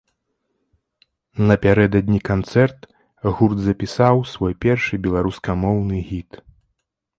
Напярэдадні 1.51 2.19
канцэрт 2.31 2.79
гурт 3.35 3.57
запісаў 3.67 4.15
свой 4.33 4.53
першы 4.67 4.93
беларускамоўны 5.07 5.97
гіт. 6.13 6.31